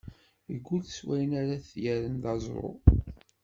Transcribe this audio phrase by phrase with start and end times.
[0.53, 2.69] Iggul s wayen ar ad t-yerren d aẓru.